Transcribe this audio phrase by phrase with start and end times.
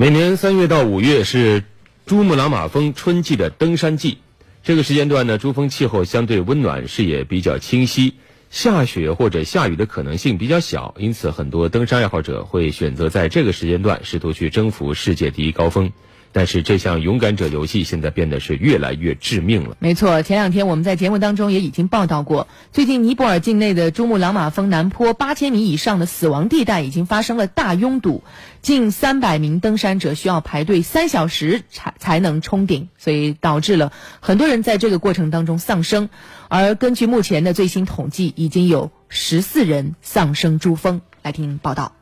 [0.00, 1.64] 每年三月到五月是
[2.06, 4.18] 珠穆朗玛峰春季的登山季，
[4.62, 8.14] 这个时间段呢，珠峰气候相对温暖，视野比较清晰，
[8.48, 15.90] 下雪或者下雨的可能性比较小，因此很多登山爱好者会选择在这个时间段试图去征服世界第一高峰。
[16.38, 19.76] 但是这项勇敢者游戏现在变得是越来越致命了。
[19.80, 28.22] 没错，前两天我们在节目当中也已经报道过，最近尼泊尔境内的珠穆朗玛峰南坡八千米以上的死亡地带已经发生了大拥堵，
[28.62, 36.08] 近三百名登山者需要排队三小时才才能冲顶，所以导致了很多人在这个过程当中丧生。
[36.46, 41.00] 而根据目前的最新统计，已经有十四人丧生珠峰。
[41.24, 41.94] 来听报道，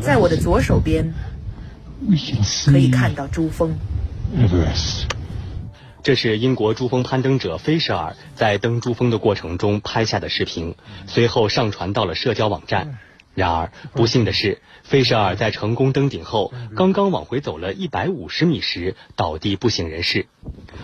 [0.00, 1.12] 在我的左手边。
[2.66, 3.74] 可以看到珠峰。
[6.02, 10.74] 这是英国珠峰攀登者菲舍尔在登珠峰的过程中拍下的视频，
[11.06, 12.98] 随后上传到了社交网站。
[13.34, 20.26] 然而，不幸的是，菲舍尔在成功登顶后，刚刚往回走了一百五十米时倒地不省人事。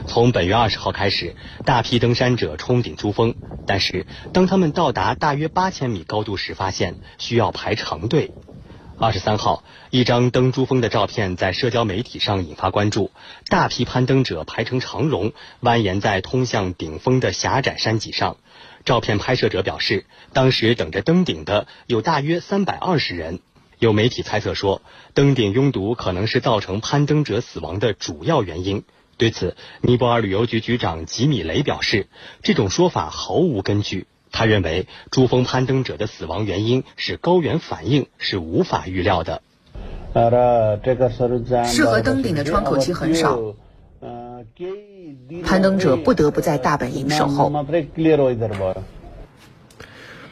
[0.07, 3.35] 从本月二十号开始，大批登山者冲顶珠峰，
[3.67, 8.33] 但是当他们到达大约八千米高度时，发现需要排长队。
[8.99, 13.11] 二十三号，一张登珠峰的照片在社交媒体上引发关注。
[13.51, 18.39] 大批攀登者排成长龙，蜿蜒在通向顶峰的狭窄山脊上。
[18.87, 23.41] 照片拍摄者表示，当时等着登顶的有大约三百二十人。
[23.79, 24.81] 有媒体猜测说，
[25.13, 28.83] 登顶拥堵可能是造成攀登者死亡的主要原因。
[29.19, 32.09] 对此，尼泊尔旅游局局长吉米雷表示，
[32.43, 34.07] 这种说法毫无根据。
[34.37, 39.41] 他认为，珠峰攀登者的死亡原因是高原反应，是无法预料的。
[41.65, 43.41] 适合登顶的窗口期很少，
[45.43, 47.49] 攀登者不得不在大本营守候。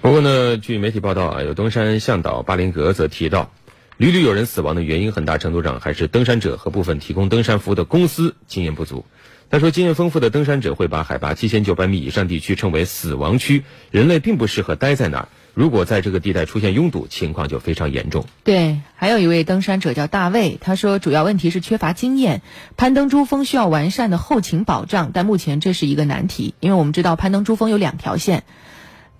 [0.02, 3.50] 不过呢，据媒体报道啊，有登山向导巴林格则提到，
[3.96, 9.04] 屡屡有人死亡的原因，很大程度上还是登山者和部分提供登山服务的公司经验不足。
[9.50, 15.28] 他说：“经验丰富的登山者会把海拔七千九百米以上地区称为死亡区，人类并不适合待在那儿。
[15.52, 22.42] 如果在这个地带出现拥堵，情况就非常严重。”对，还有一位登山者叫大卫，他说：“主要问题是缺乏经验，
[22.76, 28.42] 攀登珠峰需要完善的后勤保障，但目前这是一个难题，因为我们知道攀登珠峰有两条线，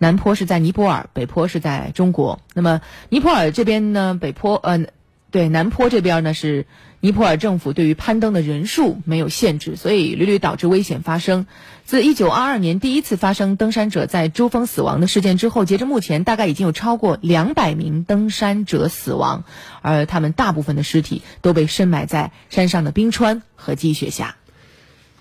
[0.05, 2.41] 南坡是在尼泊尔，北坡是在中国。
[2.53, 4.87] 那么尼泊尔这边呢，北坡呃，
[5.31, 6.67] 对，南坡这边呢是。”
[7.05, 11.45] 尼泊尔政府对于攀登的人数没有限制，所以屡屡导致危险发生。
[11.85, 19.45] 自1922年第一次发生登山者在珠峰死亡的事件之后，截至目前，大概已经有超过200名登山者死亡，
[19.83, 24.37] 而他们大部分的尸体都被深埋在山上的冰川和积雪下。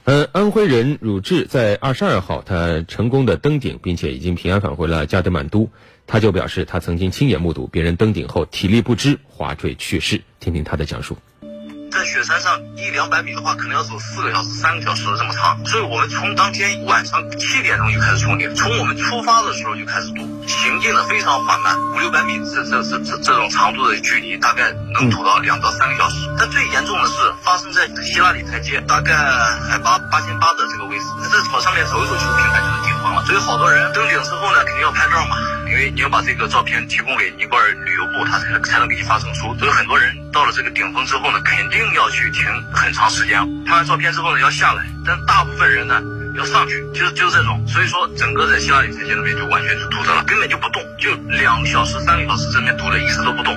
[0.06, 5.70] 嗯，安徽人汝志在二十二号，他成功的登顶，并且已经平安返回了加德满都。
[6.06, 10.22] 他就表示，他曾经亲眼目睹别人登顶后体力不支滑坠去世。
[10.42, 11.18] 听听他的讲述。
[12.06, 26.16] 雪山上一两百米的话，可能要走四个小时、三个小时这么长，所以我们从当天晚上七点钟就开始冲顶，从我们出发的时候就开始堵，行进的非常缓慢，五六百米这这这这这种长度的距离，大概能堵到两到三个小时。
[26.38, 29.14] 但最严重的是发生在希拉里台阶，大概
[29.70, 33.24] 海拔八千八的这个位置，在草上面走一走，就平台就是顶峰了。
[33.26, 35.38] 所以好多人登顶之后呢，肯定要拍照嘛。
[35.66, 39.56] 因为你要把这个照片提供给尼泊尔旅游部，他才才能给你发证书。
[39.58, 43.40] 所以很多人到了这个顶峰之后呢，肯定要去停很长时间。
[43.66, 44.84] 拍完照片之后呢，要下来。
[45.06, 46.02] 但大部分人呢，
[46.36, 47.64] 要上去，就是就是这种。
[47.68, 53.56] 所以说，整个在希腊里台阶那边就完全是堵着了，根本就不动，就两个小时、三个小时这边堵着，一直都不动。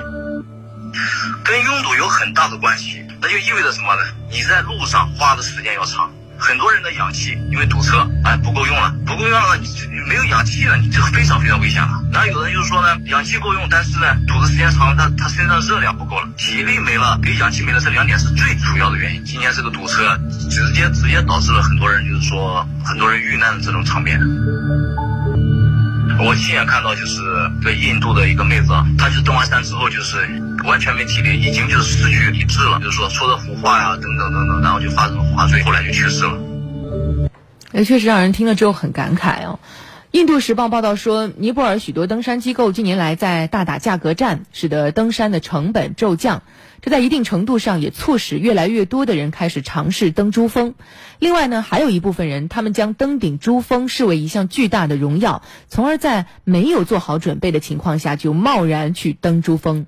[1.43, 4.01] 跟拥堵有很大的关系，那就意味着什么呢？
[4.29, 6.11] 你在路上花的时间要长。
[6.39, 9.67] 很多人的氧气因为堵车，哎，不够用了，不够用了，你
[10.07, 11.89] 没有氧气了，你就非常非常危险了。
[12.11, 19.23] 然后有人就是说呢，氧气够用，但是呢，堵的时间长，他他身上热量不够了，体力没了，给氧气没了，这两点是最主要的原因。
[19.25, 20.17] 今天这个堵车，
[20.49, 24.19] 直接直接导致了很多人就是说很多人遇难的这种场面。
[26.19, 27.21] 我亲眼看到，就是
[27.61, 30.17] 对印度的一个妹子，她去登完山之后，就是
[30.65, 36.37] 完全没体力，已经就是失去理智了，就是说说的胡话呀，等等等等，然后就发生了滑坠，后来就去世了。
[37.71, 39.59] 也确实让人听了之后很感慨哦。
[40.11, 46.43] 印度时报报道说，尼泊尔许多登山机构近年来在大打价格战，使得登山的成本骤降。
[46.81, 50.75] 这在一定程度上也促使越来越多的人开始尝试登珠峰。
[51.19, 59.85] 另外呢，还有一部分人，他们将登顶珠峰视为一项巨大的荣耀，从而在没有做好准备的情况下就贸然去登珠峰。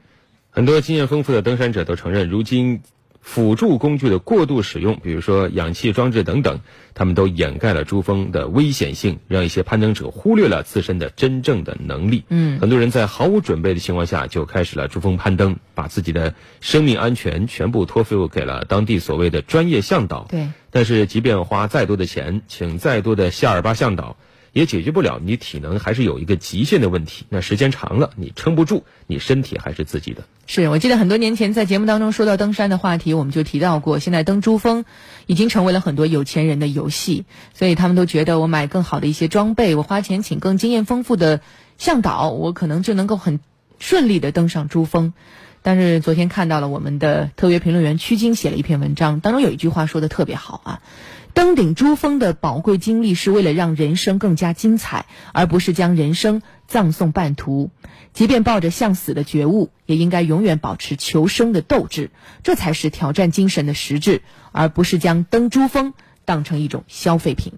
[0.50, 2.82] 很多经验丰富的登山者都承认，如今
[3.22, 6.62] 辅助工具的过度使用，比如说氧气装置等等，
[6.94, 12.24] 他们都掩盖了珠峰的危险性，让一些攀登者忽略了自身的真正的能力。
[12.30, 20.26] 嗯，很多人在毫无准备的情况下就开始了珠峰攀登，把自己的生命安全全部托付给了当地所谓的专业向导。
[20.30, 24.18] 对，但是即便花再多的钱，请再多的夏尔巴向导。
[24.54, 27.26] 也解决不了你体能还是有一个极限的问题。
[27.30, 30.24] 那时间长了，你撑不住，你身体还是自己的。
[30.48, 34.86] 是我记得很多年前在节目当中说到登山的话题，我们就提到过，现在登珠峰
[35.28, 41.42] 已经成为了很多有钱人的游戏，所以他们都觉得我买更好的一些装备，我花钱请更经验丰富的
[41.78, 43.40] 向导，我可能就能够很
[43.78, 45.14] 顺利的登上珠峰。
[45.62, 50.82] 但是昨天看到了我们的特约评论员曲晶写了一篇文章，当中有一句话说的特别好啊。
[51.34, 57.70] 登顶珠峰的宝贵经历是为了让人生更加精彩，而不是将人生葬送半途。
[58.14, 62.10] 即便抱着向死的觉悟，也应该永远保持求生的斗志，
[62.42, 65.94] 这才是挑战精神的实质，而不是将登珠峰
[66.26, 67.54] 当成一种消费品。